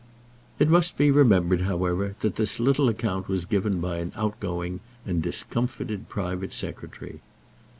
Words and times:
It 0.57 0.67
must 0.67 0.97
be 0.97 1.11
remembered, 1.11 1.61
however, 1.61 2.15
that 2.21 2.35
this 2.35 2.59
little 2.59 2.89
account 2.89 3.27
was 3.27 3.45
given 3.45 3.79
by 3.79 3.97
an 3.99 4.13
outgoing 4.15 4.79
and 5.05 5.21
discomfited 5.21 6.09
private 6.09 6.53
secretary. 6.53 7.21